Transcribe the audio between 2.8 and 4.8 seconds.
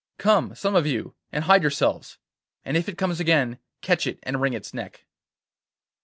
it comes again, catch it and wring its